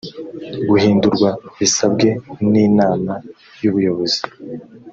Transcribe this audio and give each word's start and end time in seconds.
guhindurwa 0.69 1.29
bisabwe 1.57 2.07
n 2.51 2.53
inama 2.67 3.13
y 3.61 3.65
ubuyobozi 3.69 4.21